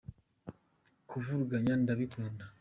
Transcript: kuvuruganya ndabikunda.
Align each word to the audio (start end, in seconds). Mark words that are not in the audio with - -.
kuvuruganya 1.09 1.73
ndabikunda. 1.81 2.43